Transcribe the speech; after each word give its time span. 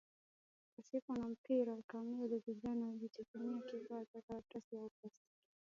Pasipo 0.75 1.13
na 1.15 1.27
mpira 1.27 1.77
kamili 1.87 2.41
vijana 2.47 2.85
hujitengenezea 2.85 3.65
kifaa 3.65 4.05
kwa 4.11 4.21
karatasi 4.21 4.77
au 4.77 4.89
plastiki 5.01 5.33